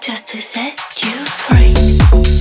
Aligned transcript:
just 0.00 0.28
to 0.28 0.40
set 0.40 0.78
you 1.02 1.24
free. 1.26 2.39